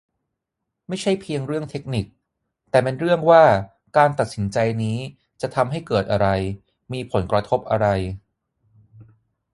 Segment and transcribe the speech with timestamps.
[0.87, 2.05] ไม่ใช่เพียงเรื่องเทคนิค
[2.69, 3.43] แต่เป็นเรื่องว่า
[3.97, 4.97] การตัดสินใจนี้
[5.41, 6.27] จะทำให้เกิดอะไร
[6.93, 7.87] มีผลกระทบอะไร